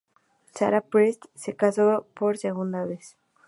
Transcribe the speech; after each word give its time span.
Sarah 0.55 0.81
Priest 0.81 1.25
se 1.35 1.55
casó 1.55 2.07
por 2.15 2.35
segunda 2.39 2.85
vez. 2.85 3.17